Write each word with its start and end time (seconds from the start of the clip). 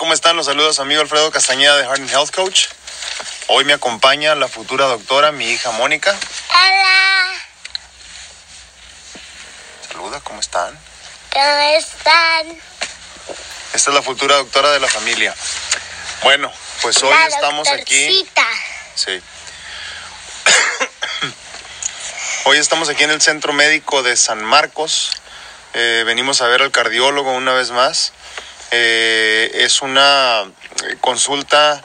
¿Cómo 0.00 0.14
están? 0.14 0.34
Los 0.34 0.46
saludos 0.46 0.78
amigo 0.78 1.02
Alfredo 1.02 1.30
Castañeda 1.30 1.76
de 1.76 1.84
Harding 1.84 2.08
Health 2.08 2.34
Coach. 2.34 2.68
Hoy 3.48 3.66
me 3.66 3.74
acompaña 3.74 4.34
la 4.34 4.48
futura 4.48 4.86
doctora, 4.86 5.30
mi 5.30 5.50
hija 5.50 5.72
Mónica. 5.72 6.18
Hola, 6.48 7.34
Saluda, 9.86 10.18
¿cómo 10.20 10.40
están? 10.40 10.74
¿cómo 11.30 11.60
están? 11.76 12.46
Esta 13.74 13.90
es 13.90 13.94
la 13.94 14.00
futura 14.00 14.36
doctora 14.36 14.70
de 14.72 14.80
la 14.80 14.88
familia. 14.88 15.36
Bueno, 16.22 16.50
pues 16.80 17.02
hoy 17.02 17.10
La 17.10 17.26
estamos 17.26 17.68
aquí. 17.68 18.26
Sí. 18.94 19.20
Hoy 22.44 22.56
estamos 22.56 22.88
aquí 22.88 23.04
en 23.04 23.10
el 23.10 23.20
Centro 23.20 23.52
Médico 23.52 24.02
de 24.02 24.16
San 24.16 24.42
Marcos. 24.42 25.10
Eh, 25.74 26.04
venimos 26.06 26.40
a 26.40 26.46
ver 26.46 26.62
al 26.62 26.70
cardiólogo 26.70 27.32
una 27.32 27.52
vez 27.52 27.70
más. 27.70 28.14
Eh, 28.70 29.50
es 29.54 29.82
una 29.82 30.42
eh, 30.42 30.96
consulta 31.00 31.82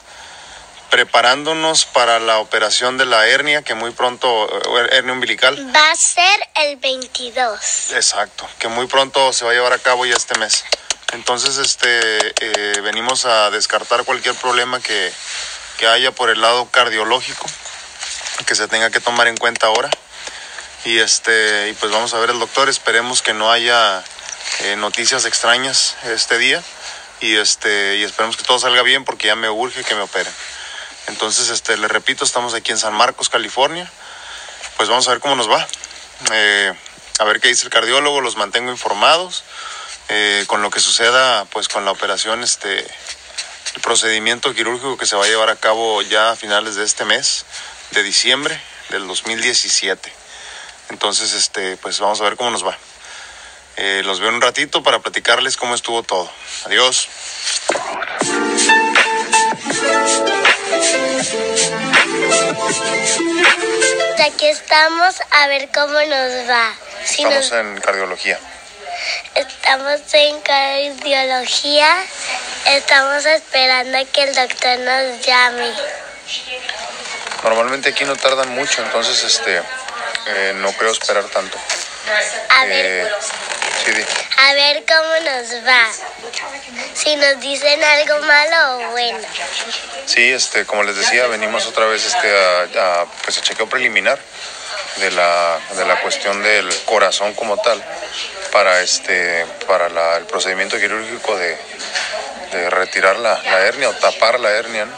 preparándonos 0.89 1.85
para 1.85 2.19
la 2.19 2.39
operación 2.39 2.97
de 2.97 3.05
la 3.05 3.27
hernia, 3.27 3.63
que 3.63 3.73
muy 3.73 3.91
pronto, 3.91 4.47
eh, 4.79 4.89
hernia 4.91 5.13
umbilical. 5.13 5.75
Va 5.75 5.91
a 5.91 5.95
ser 5.95 6.39
el 6.55 6.77
22. 6.77 7.91
Exacto, 7.91 8.47
que 8.59 8.67
muy 8.67 8.87
pronto 8.87 9.33
se 9.33 9.43
va 9.45 9.51
a 9.51 9.53
llevar 9.53 9.73
a 9.73 9.79
cabo 9.79 10.05
ya 10.05 10.15
este 10.15 10.37
mes. 10.39 10.63
Entonces, 11.11 11.57
este, 11.57 11.89
eh, 12.39 12.81
venimos 12.81 13.25
a 13.25 13.49
descartar 13.49 14.05
cualquier 14.05 14.35
problema 14.35 14.79
que, 14.79 15.11
que 15.77 15.87
haya 15.87 16.11
por 16.11 16.29
el 16.29 16.41
lado 16.41 16.69
cardiológico, 16.71 17.45
que 18.45 18.55
se 18.55 18.67
tenga 18.67 18.89
que 18.89 18.99
tomar 18.99 19.27
en 19.27 19.37
cuenta 19.37 19.67
ahora. 19.67 19.89
Y 20.85 20.99
este, 20.99 21.69
y 21.69 21.73
pues 21.73 21.91
vamos 21.91 22.13
a 22.13 22.19
ver 22.19 22.29
al 22.29 22.39
doctor. 22.39 22.69
Esperemos 22.69 23.21
que 23.21 23.33
no 23.33 23.51
haya 23.51 24.03
eh, 24.61 24.75
noticias 24.75 25.25
extrañas 25.25 25.95
este 26.03 26.37
día. 26.37 26.63
Y 27.25 27.37
este, 27.37 27.97
y 27.97 28.03
esperemos 28.03 28.37
que 28.37 28.43
todo 28.43 28.59
salga 28.59 28.83
bien 28.83 29.03
porque 29.03 29.25
ya 29.25 29.35
me 29.35 29.49
urge 29.49 29.83
que 29.83 29.95
me 29.95 30.01
operen. 30.01 30.31
Entonces, 31.07 31.49
este, 31.49 31.75
les 31.75 31.89
repito, 31.89 32.23
estamos 32.23 32.53
aquí 32.53 32.71
en 32.71 32.77
San 32.77 32.93
Marcos, 32.93 33.29
California. 33.29 33.91
Pues 34.77 34.89
vamos 34.89 35.07
a 35.07 35.11
ver 35.11 35.19
cómo 35.19 35.35
nos 35.35 35.49
va. 35.49 35.67
Eh, 36.31 36.71
a 37.17 37.23
ver 37.23 37.41
qué 37.41 37.47
dice 37.47 37.65
el 37.65 37.71
cardiólogo, 37.71 38.21
los 38.21 38.35
mantengo 38.37 38.69
informados. 38.69 39.43
eh, 40.09 40.43
con 40.45 40.61
lo 40.61 40.69
que 40.69 40.79
suceda, 40.79 41.45
pues 41.45 41.67
con 41.67 41.83
la 41.83 41.89
operación, 41.89 42.43
este, 42.43 42.79
el 42.81 43.81
procedimiento 43.81 44.53
quirúrgico 44.53 44.97
que 44.97 45.07
se 45.07 45.15
va 45.15 45.25
a 45.25 45.27
llevar 45.27 45.49
a 45.49 45.55
cabo 45.55 46.03
ya 46.03 46.29
a 46.31 46.35
finales 46.35 46.75
de 46.75 46.83
este 46.83 47.05
mes, 47.05 47.43
de 47.89 48.03
diciembre 48.03 48.61
del 48.89 49.07
2017. 49.07 50.13
Entonces, 50.91 51.33
este, 51.33 51.75
pues 51.77 51.99
vamos 51.99 52.21
a 52.21 52.23
ver 52.25 52.35
cómo 52.35 52.51
nos 52.51 52.63
va. 52.63 52.77
Eh, 53.77 54.01
los 54.05 54.19
veo 54.19 54.29
en 54.29 54.35
un 54.35 54.41
ratito 54.41 54.83
para 54.83 54.99
platicarles 54.99 55.57
cómo 55.57 55.75
estuvo 55.75 56.01
todo. 56.03 56.31
Adiós. 56.65 57.07
Aquí 64.25 64.47
estamos 64.47 65.15
a 65.31 65.47
ver 65.47 65.69
cómo 65.73 65.93
nos 65.93 66.49
va. 66.49 66.73
Si 67.05 67.23
Estamos 67.23 67.51
nos- 67.51 67.51
en 67.51 67.79
cardiología. 67.81 68.39
estamos 69.35 70.01
en 70.13 70.41
cardiología. 70.41 71.95
Estamos 72.65 73.25
esperando 73.25 73.97
a 73.99 74.05
que 74.05 74.23
el 74.23 74.35
doctor 74.35 74.79
nos 74.79 75.25
llame. 75.25 75.71
Normalmente 77.43 77.89
aquí 77.89 78.05
no 78.05 78.15
tardan 78.15 78.49
mucho, 78.55 78.81
entonces 78.81 79.23
este, 79.23 79.61
eh, 80.27 80.53
no 80.55 80.71
creo 80.73 80.91
esperar 80.91 81.25
tanto. 81.25 81.57
A 82.49 82.65
ver, 82.65 82.85
Eh, 82.85 83.11
a 84.37 84.53
ver 84.53 84.83
cómo 84.87 85.13
nos 85.31 85.65
va. 85.67 85.87
Si 86.93 87.15
nos 87.15 87.39
dicen 87.39 87.83
algo 87.83 88.19
malo 88.25 88.77
o 88.77 88.91
bueno. 88.91 89.19
Sí, 90.05 90.31
este, 90.31 90.65
como 90.65 90.83
les 90.83 90.95
decía, 90.95 91.27
venimos 91.27 91.65
otra 91.67 91.85
vez 91.85 92.05
este, 92.05 92.31
a, 92.79 93.01
a, 93.01 93.05
pues, 93.23 93.37
a 93.37 93.41
chequeo 93.41 93.67
preliminar 93.67 94.19
de 94.97 95.11
la, 95.11 95.59
de 95.75 95.85
la 95.85 95.99
cuestión 96.01 96.41
del 96.41 96.67
corazón 96.85 97.33
como 97.33 97.57
tal 97.57 97.83
para, 98.51 98.81
este, 98.81 99.45
para 99.67 99.89
la- 99.89 100.17
el 100.17 100.25
procedimiento 100.25 100.77
quirúrgico 100.79 101.35
de, 101.37 101.57
de 102.53 102.69
retirar 102.69 103.17
la, 103.17 103.41
la 103.43 103.59
hernia 103.61 103.89
o 103.89 103.93
tapar 103.93 104.39
la 104.39 104.49
hernia. 104.51 104.85
¿no? 104.85 104.95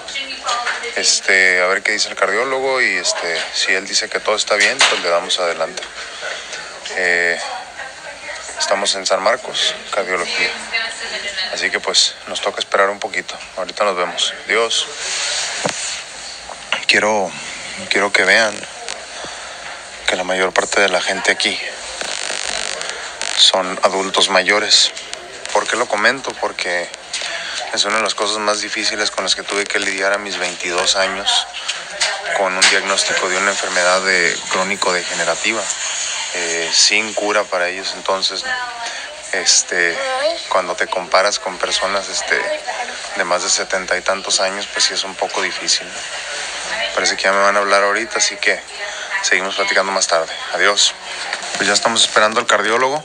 Este, 0.95 1.61
a 1.61 1.67
ver 1.67 1.83
qué 1.83 1.91
dice 1.91 2.09
el 2.09 2.15
cardiólogo 2.15 2.81
y 2.81 2.95
este, 2.97 3.37
si 3.53 3.73
él 3.73 3.85
dice 3.87 4.09
que 4.09 4.19
todo 4.19 4.35
está 4.35 4.55
bien, 4.55 4.77
pues 4.89 5.01
le 5.01 5.09
damos 5.09 5.37
adelante. 5.39 5.83
Eh, 6.95 7.39
estamos 8.67 8.93
en 8.95 9.05
San 9.05 9.23
Marcos, 9.23 9.73
cardiología. 9.91 10.49
Así 11.53 11.71
que 11.71 11.79
pues 11.79 12.15
nos 12.27 12.41
toca 12.41 12.59
esperar 12.59 12.89
un 12.89 12.99
poquito. 12.99 13.33
Ahorita 13.55 13.85
nos 13.85 13.95
vemos. 13.95 14.33
Dios. 14.45 14.85
Quiero, 16.85 17.31
quiero 17.89 18.11
que 18.11 18.25
vean 18.25 18.53
que 20.05 20.17
la 20.17 20.25
mayor 20.25 20.51
parte 20.51 20.81
de 20.81 20.89
la 20.89 20.99
gente 20.99 21.31
aquí 21.31 21.57
son 23.37 23.79
adultos 23.83 24.27
mayores. 24.27 24.91
¿Por 25.53 25.65
qué 25.65 25.77
lo 25.77 25.87
comento? 25.87 26.33
Porque 26.41 26.89
es 27.73 27.85
una 27.85 27.95
de 27.95 28.03
las 28.03 28.15
cosas 28.15 28.39
más 28.39 28.59
difíciles 28.59 29.11
con 29.11 29.23
las 29.23 29.33
que 29.37 29.43
tuve 29.43 29.63
que 29.63 29.79
lidiar 29.79 30.11
a 30.11 30.17
mis 30.17 30.37
22 30.37 30.97
años 30.97 31.47
con 32.37 32.53
un 32.53 32.69
diagnóstico 32.69 33.29
de 33.29 33.37
una 33.37 33.51
enfermedad 33.51 34.01
de 34.01 34.37
crónico-degenerativa 34.49 35.63
eh, 36.35 36.69
sin 36.73 37.13
cura 37.13 37.43
para 37.43 37.69
ellos 37.69 37.93
entonces 37.95 38.43
este 39.33 39.97
cuando 40.49 40.75
te 40.75 40.87
comparas 40.87 41.39
con 41.39 41.57
personas 41.57 42.07
este 42.09 42.39
de 43.15 43.23
más 43.23 43.43
de 43.43 43.49
setenta 43.49 43.97
y 43.97 44.01
tantos 44.01 44.39
años 44.39 44.67
pues 44.71 44.85
sí 44.85 44.93
es 44.93 45.03
un 45.03 45.15
poco 45.15 45.41
difícil 45.41 45.87
¿no? 45.87 46.93
parece 46.93 47.15
que 47.15 47.23
ya 47.23 47.31
me 47.31 47.39
van 47.39 47.55
a 47.55 47.59
hablar 47.59 47.83
ahorita 47.83 48.17
así 48.17 48.35
que 48.37 48.59
seguimos 49.27 49.55
platicando 49.55 49.91
más 49.91 50.07
tarde. 50.07 50.31
Adiós. 50.53 50.93
Pues 51.55 51.67
ya 51.67 51.73
estamos 51.73 52.01
esperando 52.01 52.39
al 52.39 52.45
cardiólogo. 52.45 53.03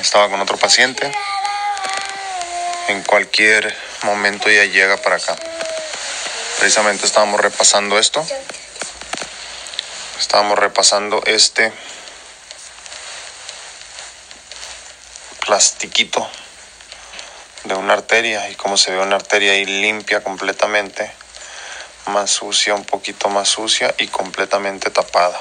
Estaba 0.00 0.28
con 0.28 0.40
otro 0.40 0.56
paciente. 0.56 1.10
En 2.88 3.02
cualquier 3.02 3.76
momento 4.02 4.50
ya 4.50 4.64
llega 4.64 4.96
para 4.96 5.16
acá. 5.16 5.36
Precisamente 6.58 7.04
estábamos 7.04 7.40
repasando 7.40 7.98
esto 7.98 8.26
estábamos 10.26 10.58
repasando 10.58 11.22
este 11.24 11.72
plastiquito 15.46 16.28
de 17.62 17.74
una 17.74 17.92
arteria 17.92 18.50
y 18.50 18.56
cómo 18.56 18.76
se 18.76 18.90
ve 18.90 18.98
una 18.98 19.14
arteria 19.14 19.52
ahí 19.52 19.64
limpia 19.64 20.24
completamente, 20.24 21.12
más 22.06 22.32
sucia, 22.32 22.74
un 22.74 22.84
poquito 22.84 23.28
más 23.28 23.48
sucia 23.48 23.94
y 23.98 24.08
completamente 24.08 24.90
tapada. 24.90 25.40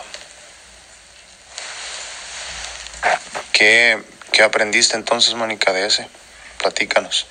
¿Qué, 3.54 4.04
qué 4.32 4.44
aprendiste 4.44 4.96
entonces, 4.98 5.34
Mónica, 5.34 5.74
de 5.74 5.88
ese? 5.88 6.08
Platícanos. 6.60 7.26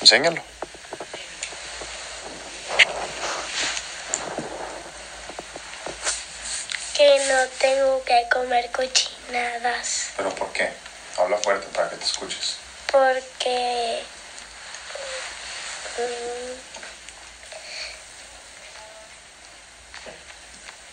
Enséñalo. 0.00 0.42
Que 6.96 7.18
no 7.28 7.93
que 8.04 8.28
comer 8.30 8.70
cochinadas. 8.70 10.10
¿Pero 10.16 10.30
por 10.34 10.52
qué? 10.52 10.70
Habla 11.18 11.38
fuerte 11.38 11.66
para 11.74 11.90
que 11.90 11.96
te 11.96 12.04
escuches. 12.04 12.56
Porque. 12.90 14.02
mm, 15.98 16.74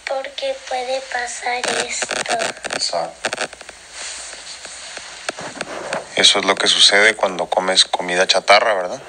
Porque 0.07 0.55
puede 0.67 0.99
pasar 1.01 1.61
esto. 1.87 2.15
Exacto. 2.73 3.47
Eso 6.17 6.39
es 6.39 6.45
lo 6.45 6.55
que 6.55 6.67
sucede 6.67 7.15
cuando 7.15 7.45
comes 7.45 7.85
comida 7.85 8.27
chatarra, 8.27 8.73
¿verdad? 8.73 9.01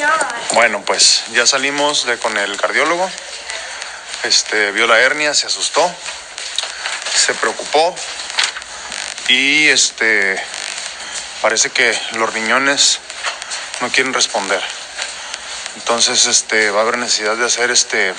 No. 0.00 0.08
Bueno, 0.54 0.82
pues 0.84 1.22
ya 1.32 1.46
salimos 1.46 2.06
de 2.06 2.18
con 2.18 2.36
el 2.36 2.56
cardiólogo. 2.56 3.08
Este 4.24 4.70
vio 4.72 4.86
la 4.86 5.00
hernia, 5.00 5.32
se 5.32 5.46
asustó, 5.46 5.90
se 7.14 7.32
preocupó 7.34 7.94
y 9.28 9.68
este 9.68 10.42
parece 11.40 11.70
que 11.70 11.98
los 12.12 12.32
riñones 12.32 13.00
no 13.80 13.88
quieren 13.90 14.12
responder. 14.12 14.62
Entonces, 15.76 16.26
este 16.26 16.70
va 16.70 16.80
a 16.80 16.82
haber 16.82 16.98
necesidad 16.98 17.36
de 17.36 17.46
hacer 17.46 17.70
este 17.70 18.12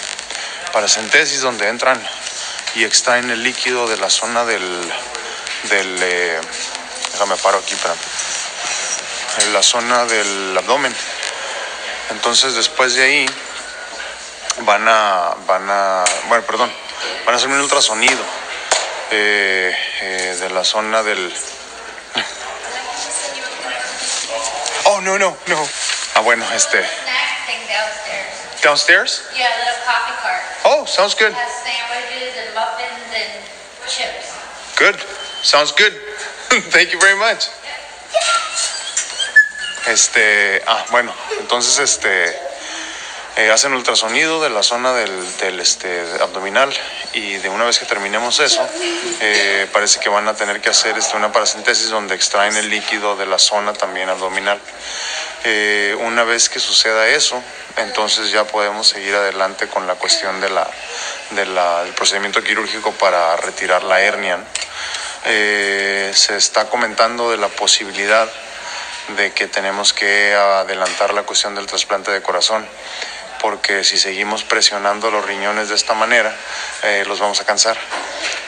paracentesis 0.74 1.42
donde 1.42 1.68
entran 1.68 2.01
y 2.75 2.83
extraen 2.83 3.30
el 3.30 3.44
líquido 3.44 3.88
de 3.88 3.98
la 3.98 4.09
zona 4.09 4.45
del 4.45 4.94
del 5.69 6.00
eh, 6.01 6.42
déjame 7.12 7.36
paro 7.38 7.59
aquí, 7.59 7.74
espérame. 7.74 8.00
en 9.39 9.53
la 9.53 9.62
zona 9.62 10.06
del 10.06 10.57
abdomen. 10.57 10.95
Entonces 12.09 12.56
después 12.56 12.95
de 12.95 13.03
ahí 13.03 13.25
van 14.59 14.88
a, 14.88 15.36
van 15.48 15.69
a, 15.69 16.03
bueno, 16.27 16.45
perdón, 16.45 16.71
van 17.25 17.33
a 17.33 17.38
hacerme 17.38 17.56
un 17.56 17.62
ultrasonido 17.62 18.24
eh, 19.12 19.75
eh, 20.01 20.38
de 20.39 20.50
la 20.50 20.63
zona 20.63 21.03
del... 21.03 21.33
Oh, 24.86 25.01
no, 25.01 25.18
no, 25.18 25.38
no. 25.48 25.69
Ah, 26.15 26.19
bueno, 26.21 26.45
este... 26.53 26.86
Downstairs? 28.62 29.24
Little 29.33 29.50
coffee 29.86 30.21
cart. 30.21 30.44
Oh, 30.63 30.86
sounds 30.86 31.15
good. 31.15 31.33
Good. 34.75 34.95
Sounds 35.42 35.71
good. 35.71 35.94
Thank 36.71 36.92
you 36.92 37.00
very 37.00 37.18
much. 37.18 37.50
Este, 39.88 40.62
ah, 40.68 40.86
bueno, 40.92 41.13
entonces 41.39 41.80
este 41.80 42.50
eh, 43.38 43.50
hacen 43.51 43.74
ultrasonido 43.74 44.42
de 44.44 44.50
la 44.50 44.62
zona 44.63 44.94
del, 44.94 45.38
del, 45.38 45.60
este, 45.60 46.01
abdominal 46.22 46.74
y 47.13 47.36
de 47.38 47.50
una 47.50 47.63
vez 47.66 47.80
que 47.80 47.86
terminemos 47.86 48.39
eso, 48.39 48.68
eh, 49.22 49.68
parece 49.72 50.00
que 50.00 50.10
van 50.10 50.28
a 50.28 50.36
tener 50.36 50.60
que 50.62 50.69
hacer 50.69 50.98
este, 50.98 51.16
una 51.16 51.31
paracentesis 51.31 51.89
donde 51.89 52.13
extraen 52.16 52.56
el 52.57 52.69
líquido 52.69 53.16
de 53.16 53.25
la 53.25 53.39
zona 53.39 53.74
también 53.74 54.10
abdominal. 54.10 54.60
Eh, 55.44 55.95
una 56.01 56.24
vez 56.24 56.50
que 56.50 56.60
suceda 56.60 57.07
eso, 57.07 57.42
entonces 57.78 58.31
ya 58.31 58.44
podemos 58.45 58.89
seguir 58.89 59.16
adelante 59.16 59.68
con 59.68 59.88
la 59.88 59.95
cuestión 59.95 60.39
de 60.42 60.50
la, 60.50 60.69
de 61.31 61.45
la- 61.45 61.84
del 61.84 61.94
procedimiento 61.94 62.44
quirúrgico 62.44 62.92
para 62.94 63.36
retirar 63.38 63.84
la 63.84 64.01
hernia. 64.01 64.38
¿no? 64.38 64.44
Eh, 65.25 66.12
se 66.13 66.36
está 66.36 66.68
comentando 66.69 67.31
de 67.31 67.38
la 67.38 67.48
posibilidad 67.48 68.30
de 69.16 69.31
que 69.34 69.48
tenemos 69.48 69.94
que 69.94 70.34
adelantar 70.34 71.13
la 71.13 71.24
cuestión 71.24 71.56
del 71.56 71.66
trasplante 71.66 72.12
de 72.12 72.22
corazón, 72.22 72.66
porque 73.41 73.83
si 73.83 73.97
seguimos 73.97 74.43
presionando 74.43 75.09
los 75.11 75.25
riñones 75.25 75.69
de 75.69 75.75
esta 75.75 75.93
manera, 75.93 76.35
eh, 76.83 77.03
los 77.07 77.19
vamos 77.19 77.41
a 77.41 77.45
cansar. 77.45 77.77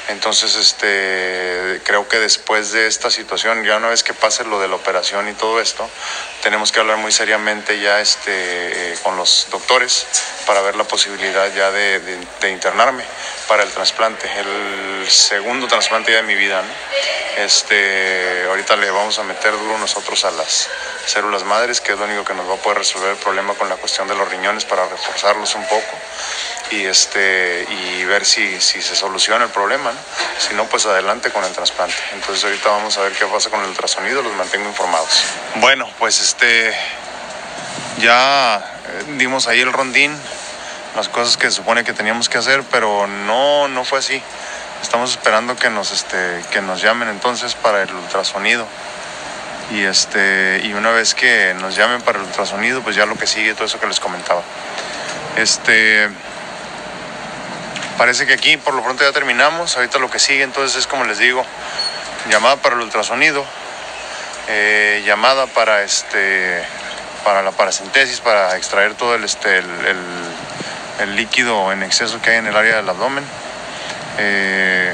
Entonces, 0.09 0.55
este, 0.55 1.81
creo 1.85 2.07
que 2.09 2.19
después 2.19 2.71
de 2.73 2.87
esta 2.87 3.09
situación, 3.09 3.63
ya 3.63 3.77
una 3.77 3.87
vez 3.87 4.03
que 4.03 4.13
pase 4.13 4.43
lo 4.43 4.59
de 4.59 4.67
la 4.67 4.75
operación 4.75 5.29
y 5.29 5.33
todo 5.33 5.61
esto, 5.61 5.89
tenemos 6.43 6.71
que 6.71 6.79
hablar 6.81 6.97
muy 6.97 7.11
seriamente 7.11 7.79
ya 7.79 8.01
este, 8.01 8.91
eh, 8.91 8.95
con 9.01 9.15
los 9.17 9.47
doctores 9.49 10.05
para 10.45 10.61
ver 10.61 10.75
la 10.75 10.83
posibilidad 10.83 11.51
ya 11.55 11.71
de, 11.71 11.99
de- 11.99 12.49
internarme 12.49 13.03
para 13.47 13.63
el 13.63 13.69
trasplante, 13.71 14.29
el 14.39 15.09
segundo 15.09 15.67
trasplante 15.67 16.11
ya 16.11 16.17
de 16.17 16.23
mi 16.23 16.35
vida. 16.35 16.61
Este, 17.37 18.43
ahorita 18.47 18.75
le 18.75 18.91
vamos 18.91 19.17
a 19.19 19.23
meter 19.23 19.53
duro 19.53 19.77
nosotros 19.77 20.23
a 20.25 20.31
las 20.31 20.69
células 21.05 21.43
madres, 21.43 21.81
que 21.81 21.93
es 21.93 21.99
lo 21.99 22.05
único 22.05 22.23
que 22.23 22.33
nos 22.33 22.49
va 22.49 22.55
a 22.55 22.57
poder 22.57 22.79
resolver 22.79 23.11
el 23.11 23.17
problema 23.17 23.53
con 23.53 23.69
la 23.69 23.75
cuestión 23.75 24.07
de 24.07 24.15
los 24.15 24.29
riñones 24.29 24.65
para 24.65 24.87
reforzarlos 24.87 25.55
un 25.55 25.65
poco 25.65 25.97
y 26.71 26.85
este 26.85 27.65
y 27.69 28.03
ver 28.05 28.25
si, 28.25 28.59
si 28.59 28.81
se 28.81 28.95
soluciona 28.95 29.45
el 29.45 29.51
problema. 29.51 29.91
Si 30.39 30.53
no, 30.55 30.65
pues 30.65 30.85
adelante 30.85 31.29
con 31.31 31.43
el 31.43 31.51
trasplante. 31.51 31.95
Entonces 32.13 32.43
ahorita 32.43 32.69
vamos 32.69 32.97
a 32.97 33.01
ver 33.01 33.13
qué 33.13 33.25
pasa 33.25 33.49
con 33.49 33.61
el 33.61 33.67
ultrasonido, 33.67 34.21
los 34.21 34.33
mantengo 34.33 34.67
informados. 34.67 35.09
Bueno, 35.55 35.89
pues 35.99 36.19
este 36.19 36.73
ya 37.99 38.57
eh, 38.57 39.03
dimos 39.17 39.47
ahí 39.47 39.61
el 39.61 39.71
rondín, 39.71 40.17
las 40.95 41.09
cosas 41.09 41.37
que 41.37 41.49
se 41.49 41.57
supone 41.57 41.83
que 41.83 41.93
teníamos 41.93 42.29
que 42.29 42.37
hacer, 42.37 42.63
pero 42.71 43.07
no, 43.07 43.67
no 43.67 43.85
fue 43.85 43.99
así. 43.99 44.21
Estamos 44.81 45.11
esperando 45.11 45.55
que 45.55 45.69
nos, 45.69 45.91
este, 45.91 46.43
que 46.51 46.61
nos 46.61 46.81
llamen 46.81 47.07
entonces 47.07 47.55
para 47.55 47.83
el 47.83 47.93
ultrasonido. 47.93 48.67
Y, 49.73 49.83
este, 49.85 50.61
y 50.63 50.73
una 50.73 50.91
vez 50.91 51.15
que 51.15 51.55
nos 51.59 51.75
llamen 51.75 52.01
para 52.01 52.19
el 52.19 52.25
ultrasonido, 52.25 52.81
pues 52.81 52.95
ya 52.95 53.05
lo 53.05 53.15
que 53.15 53.25
sigue, 53.27 53.53
todo 53.55 53.65
eso 53.65 53.79
que 53.79 53.87
les 53.87 53.99
comentaba. 53.99 54.43
Este, 55.35 56.09
parece 57.97 58.25
que 58.27 58.33
aquí 58.33 58.57
por 58.57 58.73
lo 58.75 58.83
pronto 58.83 59.03
ya 59.03 59.11
terminamos. 59.11 59.75
Ahorita 59.75 59.97
lo 59.99 60.11
que 60.11 60.19
sigue 60.19 60.43
entonces 60.43 60.77
es 60.77 60.87
como 60.87 61.05
les 61.05 61.17
digo, 61.17 61.43
llamada 62.29 62.57
para 62.57 62.75
el 62.75 62.81
ultrasonido, 62.81 63.43
eh, 64.47 65.01
llamada 65.05 65.47
para 65.47 65.83
este 65.83 66.63
para 67.23 67.41
la 67.41 67.51
paracentesis, 67.51 68.19
para 68.19 68.57
extraer 68.57 68.95
todo 68.95 69.15
el, 69.15 69.23
este, 69.23 69.59
el, 69.59 69.65
el- 70.99 71.15
líquido 71.15 71.71
en 71.71 71.81
exceso 71.83 72.21
que 72.21 72.29
hay 72.31 72.37
en 72.37 72.47
el 72.47 72.55
área 72.55 72.75
del 72.77 72.89
abdomen, 72.89 73.23
eh, 74.19 74.93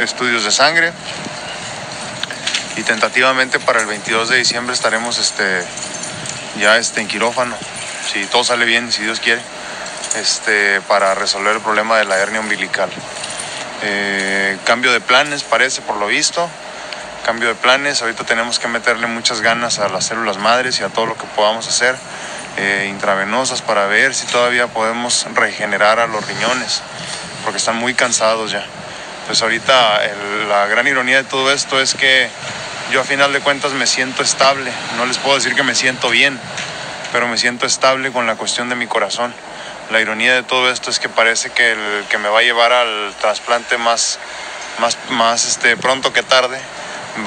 estudios 0.00 0.44
de 0.44 0.50
sangre 0.50 0.92
y 2.76 2.82
tentativamente 2.82 3.58
para 3.60 3.80
el 3.80 3.86
22 3.86 4.28
de 4.28 4.36
diciembre 4.36 4.74
estaremos 4.74 5.18
este, 5.18 5.62
ya 6.58 6.76
este, 6.76 7.00
en 7.00 7.08
quirófano, 7.08 7.56
si 8.12 8.24
todo 8.26 8.44
sale 8.44 8.64
bien, 8.64 8.90
si 8.92 9.02
Dios 9.02 9.20
quiere, 9.20 9.40
este, 10.16 10.80
para 10.82 11.14
resolver 11.14 11.54
el 11.56 11.60
problema 11.62 11.98
de 11.98 12.04
la 12.04 12.16
hernia 12.18 12.40
umbilical. 12.40 12.90
Eh, 13.82 14.58
cambio 14.64 14.92
de 14.92 15.00
planes 15.00 15.42
parece 15.42 15.80
por 15.82 15.96
lo 15.96 16.06
visto, 16.06 16.48
cambio 17.24 17.48
de 17.48 17.54
planes. 17.54 18.02
Ahorita 18.02 18.24
tenemos 18.24 18.58
que 18.58 18.68
meterle 18.68 19.06
muchas 19.06 19.40
ganas 19.40 19.78
a 19.78 19.88
las 19.88 20.06
células 20.06 20.36
madres 20.38 20.80
y 20.80 20.84
a 20.84 20.88
todo 20.88 21.06
lo 21.06 21.14
que 21.16 21.24
podamos 21.36 21.66
hacer 21.68 21.96
eh, 22.56 22.88
intravenosas 22.90 23.62
para 23.62 23.86
ver 23.86 24.14
si 24.14 24.26
todavía 24.26 24.66
podemos 24.66 25.26
regenerar 25.34 26.00
a 26.00 26.06
los 26.06 26.26
riñones, 26.26 26.82
porque 27.44 27.58
están 27.58 27.76
muy 27.76 27.94
cansados 27.94 28.50
ya. 28.50 28.64
Pues 29.26 29.40
ahorita 29.42 30.04
el- 30.04 30.48
la 30.48 30.66
gran 30.66 30.86
ironía 30.88 31.18
de 31.18 31.24
todo 31.24 31.52
esto 31.52 31.80
es 31.80 31.94
que 31.94 32.28
yo 32.90 33.00
a 33.00 33.04
final 33.04 33.32
de 33.32 33.40
cuentas 33.40 33.72
me 33.72 33.86
siento 33.86 34.22
estable. 34.22 34.70
No 34.96 35.06
les 35.06 35.18
puedo 35.18 35.36
decir 35.36 35.54
que 35.54 35.62
me 35.62 35.74
siento 35.74 36.10
bien, 36.10 36.38
pero 37.12 37.28
me 37.28 37.38
siento 37.38 37.66
estable 37.66 38.10
con 38.10 38.26
la 38.26 38.36
cuestión 38.36 38.68
de 38.68 38.74
mi 38.74 38.86
corazón. 38.86 39.32
La 39.90 40.00
ironía 40.00 40.34
de 40.34 40.42
todo 40.42 40.70
esto 40.70 40.90
es 40.90 40.98
que 40.98 41.08
parece 41.08 41.50
que 41.50 41.72
el 41.72 42.04
que 42.08 42.18
me 42.18 42.28
va 42.28 42.40
a 42.40 42.42
llevar 42.42 42.72
al 42.72 43.14
trasplante 43.20 43.78
más, 43.78 44.18
más, 44.78 44.96
más 45.10 45.46
este, 45.46 45.76
pronto 45.76 46.12
que 46.12 46.22
tarde 46.22 46.58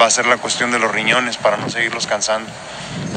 va 0.00 0.06
a 0.06 0.10
ser 0.10 0.26
la 0.26 0.36
cuestión 0.36 0.70
de 0.70 0.78
los 0.78 0.90
riñones 0.90 1.36
para 1.36 1.56
no 1.56 1.68
seguirlos 1.68 2.06
cansando. 2.06 2.50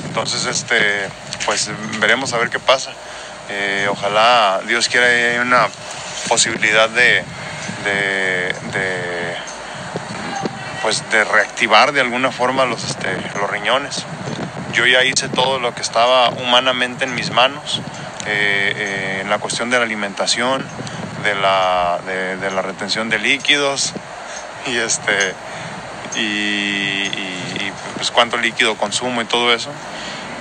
Entonces, 0.05 0.45
este, 0.45 1.09
pues 1.45 1.69
veremos 1.99 2.33
a 2.33 2.37
ver 2.37 2.49
qué 2.49 2.59
pasa. 2.59 2.91
Eh, 3.49 3.87
ojalá 3.89 4.61
Dios 4.65 4.89
quiera 4.89 5.07
y 5.11 5.23
haya 5.23 5.41
una 5.41 5.67
posibilidad 6.27 6.89
de, 6.89 7.23
de, 7.83 8.53
pues 10.87 11.03
de 11.11 11.25
reactivar 11.25 11.91
de 11.91 11.99
alguna 11.99 12.31
forma 12.31 12.63
los, 12.63 12.81
este, 12.85 13.09
los 13.37 13.51
riñones. 13.51 14.05
Yo 14.71 14.85
ya 14.85 15.03
hice 15.03 15.27
todo 15.27 15.59
lo 15.59 15.75
que 15.75 15.81
estaba 15.81 16.29
humanamente 16.29 17.03
en 17.03 17.13
mis 17.13 17.29
manos, 17.29 17.81
eh, 18.25 18.71
eh, 18.73 19.17
en 19.21 19.29
la 19.29 19.37
cuestión 19.37 19.69
de 19.69 19.79
la 19.79 19.83
alimentación, 19.83 20.65
de 21.25 21.35
la, 21.35 21.99
de, 22.05 22.51
la 22.51 22.61
retención 22.61 23.09
de 23.09 23.19
líquidos 23.19 23.91
y 24.65 24.77
este 24.77 25.33
y, 26.15 26.19
y- 26.21 27.57
y, 27.59 27.73
pues 27.97 28.09
cuánto 28.09 28.37
líquido 28.37 28.77
consumo 28.77 29.21
y 29.21 29.25
todo 29.25 29.53
eso, 29.53 29.71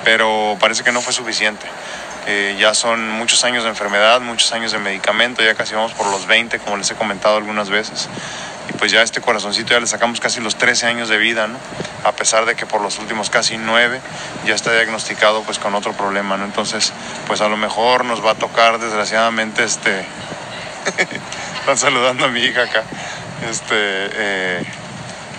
pero 0.05 0.57
parece 0.61 0.85
que 0.85 0.93
no 0.93 1.01
fue 1.01 1.13
suficiente. 1.13 1.67
Eh, 2.29 2.57
ya 2.57 2.73
son 2.73 3.11
muchos 3.11 3.43
años 3.43 3.65
de 3.65 3.71
enfermedad, 3.71 4.21
muchos 4.21 4.53
años 4.53 4.71
de 4.71 4.79
medicamento, 4.79 5.43
ya 5.43 5.57
casi 5.57 5.75
vamos 5.75 5.93
por 5.95 6.07
los 6.07 6.29
20, 6.29 6.61
como 6.61 6.77
les 6.77 6.89
he 6.89 6.95
comentado 6.95 7.37
algunas 7.37 7.69
veces. 7.69 8.09
Pues 8.79 8.93
ya 8.93 9.03
este 9.03 9.21
corazoncito 9.21 9.71
ya 9.71 9.81
le 9.81 9.87
sacamos 9.87 10.21
casi 10.21 10.41
los 10.41 10.57
13 10.57 10.87
años 10.87 11.09
de 11.09 11.17
vida, 11.17 11.47
¿no? 11.47 11.59
A 12.05 12.13
pesar 12.13 12.45
de 12.45 12.55
que 12.55 12.67
por 12.67 12.81
los 12.81 12.99
últimos 12.99 13.31
casi 13.31 13.57
9 13.57 14.01
ya 14.45 14.55
está 14.55 14.73
diagnosticado 14.73 15.43
pues 15.43 15.59
con 15.59 15.75
otro 15.75 15.93
problema, 15.93 16.37
¿no? 16.37 16.45
Entonces, 16.45 16.93
pues 17.27 17.41
a 17.41 17.49
lo 17.49 17.57
mejor 17.57 18.05
nos 18.05 18.25
va 18.25 18.33
a 18.33 18.35
tocar 18.35 18.79
desgraciadamente 18.79 19.65
este... 19.65 20.05
Están 21.61 21.79
saludando 21.79 22.27
a 22.27 22.29
mi 22.29 22.41
hija 22.41 22.63
acá. 22.63 22.85
Este, 23.51 23.75
eh, 23.75 24.63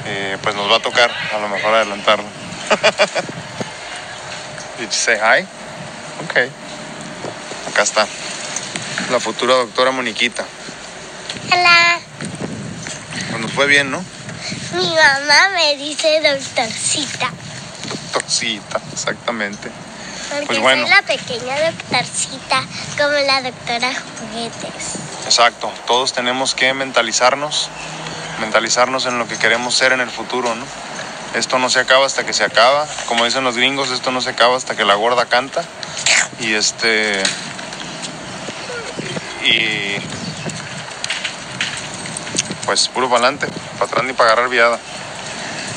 eh, 0.06 0.38
pues 0.42 0.56
nos 0.56 0.70
va 0.70 0.78
a 0.78 0.82
tocar 0.82 1.12
a 1.34 1.40
lo 1.40 1.48
mejor 1.48 1.74
adelantarlo. 1.74 2.26
Did 4.78 4.88
you 4.88 4.92
say 4.92 5.18
hi? 5.18 5.48
Ok. 6.24 6.36
Acá 7.72 7.84
está. 7.84 8.08
La 9.10 9.20
futura 9.20 9.56
doctora 9.56 9.92
Moniquita. 9.92 10.46
Hola, 11.52 12.00
fue 13.58 13.66
bien, 13.66 13.90
¿no? 13.90 14.06
mi 14.74 14.88
mamá 14.88 15.50
me 15.56 15.76
dice 15.78 16.22
doctorcita. 16.22 17.32
Doctorcita, 18.14 18.80
exactamente. 18.94 19.72
Porque 20.30 20.46
Pues 20.46 20.60
bueno. 20.60 20.84
soy 20.84 20.92
la 20.92 21.02
pequeña 21.02 21.72
doctorcita, 21.72 22.62
como 22.96 23.14
la 23.14 23.42
doctora 23.42 23.94
Juguetes. 23.96 25.00
Exacto. 25.26 25.74
Todos 25.88 26.14
tenemos 26.14 26.54
que 26.54 26.72
mentalizarnos, 26.76 27.70
mentalizarnos 28.42 29.08
en 29.08 29.18
lo 29.18 29.28
que 29.28 29.38
queremos 29.38 29.74
ser 29.74 29.92
en 29.92 30.02
el 30.02 30.12
futuro, 30.12 30.54
¿no? 30.54 30.66
Esto 31.34 31.58
no 31.58 31.72
se 31.72 31.80
acaba 31.80 32.06
hasta 32.06 32.28
que 32.28 32.34
se 32.34 32.44
acaba. 32.44 32.88
Como 33.08 33.26
dicen 33.26 33.44
los 33.44 33.58
gringos, 33.58 33.90
esto 33.90 34.12
no 34.12 34.22
se 34.22 34.30
acaba 34.30 34.56
hasta 34.56 34.76
que 34.76 34.86
la 34.86 34.94
gorda 34.94 35.26
canta. 35.26 35.64
Y 36.42 36.54
este. 36.54 37.24
Y. 39.44 40.17
Pues 42.68 42.90
puro 42.90 43.10
para 43.10 43.28
adelante, 43.28 43.48
para 43.80 43.86
atrás 43.86 44.04
ni 44.04 44.14
para 44.14 44.34
agarrar 44.34 44.50
viada. 44.50 44.78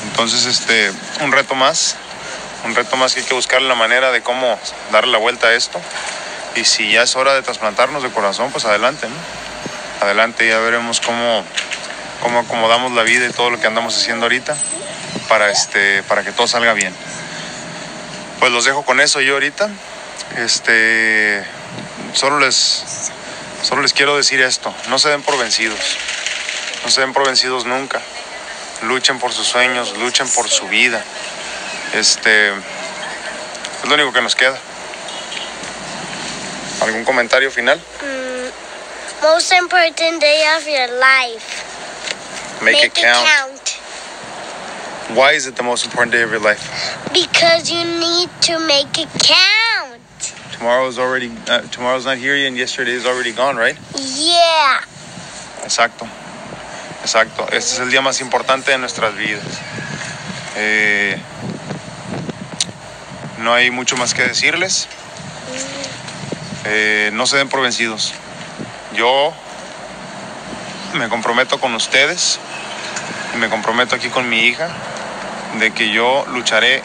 Entonces, 0.03 0.45
este, 0.45 0.91
un 1.21 1.31
reto 1.31 1.55
más. 1.55 1.95
Un 2.65 2.75
reto 2.75 2.97
más 2.97 3.13
que 3.13 3.21
hay 3.21 3.25
que 3.25 3.33
buscar 3.33 3.61
la 3.61 3.75
manera 3.75 4.11
de 4.11 4.21
cómo 4.21 4.59
darle 4.91 5.13
la 5.13 5.17
vuelta 5.17 5.47
a 5.47 5.53
esto. 5.53 5.81
Y 6.55 6.65
si 6.65 6.91
ya 6.91 7.03
es 7.03 7.15
hora 7.15 7.33
de 7.33 7.41
trasplantarnos 7.41 8.03
de 8.03 8.11
corazón, 8.11 8.51
pues 8.51 8.65
adelante, 8.65 9.07
¿no? 9.07 10.05
Adelante, 10.05 10.47
ya 10.47 10.59
veremos 10.59 10.99
cómo, 10.99 11.45
cómo 12.21 12.39
acomodamos 12.39 12.91
la 12.91 13.03
vida 13.03 13.25
y 13.25 13.31
todo 13.31 13.49
lo 13.49 13.59
que 13.59 13.67
andamos 13.67 13.97
haciendo 13.97 14.25
ahorita 14.25 14.55
para, 15.29 15.49
este, 15.49 16.03
para 16.03 16.23
que 16.23 16.33
todo 16.33 16.47
salga 16.47 16.73
bien. 16.73 16.93
Pues 18.39 18.51
los 18.51 18.65
dejo 18.65 18.83
con 18.83 18.99
eso 18.99 19.21
yo 19.21 19.35
ahorita. 19.35 19.69
Este, 20.37 21.41
solo 22.13 22.39
les, 22.39 22.83
solo 23.63 23.81
les 23.81 23.93
quiero 23.93 24.17
decir 24.17 24.41
esto: 24.41 24.73
no 24.89 24.99
se 24.99 25.09
den 25.09 25.21
por 25.23 25.37
vencidos, 25.37 25.79
no 26.83 26.89
se 26.89 27.01
den 27.01 27.13
por 27.13 27.25
vencidos 27.25 27.65
nunca. 27.65 28.01
Luchen 28.83 29.19
por 29.19 29.31
sus 29.31 29.47
sueños, 29.47 29.95
luchen 29.97 30.27
por 30.29 30.49
su 30.49 30.67
vida. 30.67 31.03
Este, 31.93 32.49
es 32.49 33.87
lo 33.87 33.93
único 33.95 34.11
que 34.11 34.21
nos 34.21 34.35
queda. 34.35 34.57
¿Algún 36.81 37.05
comentario 37.05 37.51
final? 37.51 37.79
Most 39.21 39.53
important 39.53 40.19
day 40.19 40.43
of 40.57 40.65
your 40.65 40.87
life. 40.97 41.63
Make, 42.63 42.83
it 42.83 42.93
count. 42.95 43.79
Why 45.15 45.33
is 45.33 45.45
it 45.45 45.55
the 45.55 45.63
most 45.63 45.85
important 45.85 46.11
day 46.11 46.23
of 46.23 46.31
your 46.31 46.39
life? 46.39 46.97
Because 47.13 47.69
you 47.71 47.83
need 47.83 48.29
to 48.41 48.57
make 48.59 48.97
it 48.97 49.09
count. 49.19 50.01
Tomorrow's 50.53 50.97
already, 50.97 51.31
uh, 51.47 51.61
tomorrow's 51.69 52.05
not 52.05 52.17
here 52.17 52.35
yet, 52.35 52.47
and 52.47 52.57
yesterday 52.57 52.93
is 52.93 53.05
already 53.05 53.31
gone, 53.31 53.57
right? 53.57 53.77
Yeah. 53.95 54.81
Exacto, 55.63 56.07
exacto. 57.01 57.43
Este 57.51 57.73
es 57.73 57.79
el 57.79 57.91
día 57.91 58.01
más 58.01 58.21
importante 58.21 58.71
de 58.71 58.77
nuestras 58.77 59.15
vidas. 59.15 59.43
Eh, 60.55 61.17
no 63.39 63.53
hay 63.53 63.71
mucho 63.71 63.97
más 63.97 64.13
que 64.13 64.23
decirles. 64.23 64.87
Eh, 66.65 67.09
no 67.13 67.25
se 67.25 67.37
den 67.37 67.49
por 67.49 67.61
vencidos. 67.61 68.13
Yo 68.95 69.33
me 70.93 71.09
comprometo 71.09 71.59
con 71.59 71.73
ustedes 71.75 72.39
y 73.33 73.37
me 73.37 73.49
comprometo 73.49 73.95
aquí 73.95 74.09
con 74.09 74.29
mi 74.29 74.41
hija 74.41 74.69
de 75.59 75.71
que 75.71 75.91
yo 75.91 76.25
lucharé 76.27 76.83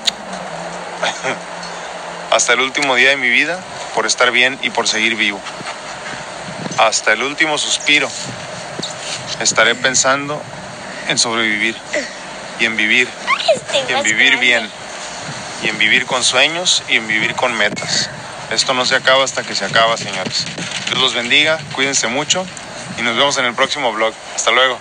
hasta 2.30 2.52
el 2.52 2.60
último 2.60 2.94
día 2.94 3.10
de 3.10 3.16
mi 3.16 3.28
vida 3.28 3.60
por 3.94 4.06
estar 4.06 4.30
bien 4.30 4.58
y 4.62 4.70
por 4.70 4.88
seguir 4.88 5.16
vivo. 5.16 5.40
Hasta 6.78 7.12
el 7.12 7.22
último 7.22 7.58
suspiro 7.58 8.08
estaré 9.40 9.74
pensando 9.74 10.42
en 11.08 11.18
sobrevivir 11.18 11.76
y 12.58 12.64
en 12.64 12.76
vivir 12.76 13.08
y 13.88 13.92
en 13.92 14.02
vivir 14.02 14.38
bien 14.38 14.68
y 15.62 15.68
en 15.68 15.78
vivir 15.78 16.06
con 16.06 16.22
sueños 16.24 16.82
y 16.88 16.96
en 16.96 17.08
vivir 17.08 17.34
con 17.34 17.54
metas. 17.54 18.10
Esto 18.50 18.74
no 18.74 18.84
se 18.84 18.94
acaba 18.94 19.24
hasta 19.24 19.42
que 19.42 19.54
se 19.54 19.64
acaba, 19.64 19.96
señores. 19.96 20.44
Dios 20.86 21.00
los 21.00 21.14
bendiga, 21.14 21.58
cuídense 21.72 22.06
mucho 22.06 22.46
y 22.98 23.02
nos 23.02 23.16
vemos 23.16 23.36
en 23.38 23.44
el 23.44 23.54
próximo 23.54 23.92
vlog. 23.92 24.14
Hasta 24.34 24.50
luego. 24.50 24.78